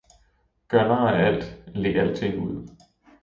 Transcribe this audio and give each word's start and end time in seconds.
Gør 0.69 0.87
nar 0.91 1.07
af 1.11 1.19
alt, 1.27 1.63
le 1.75 1.91
alting 2.03 2.41
ud 2.47 2.67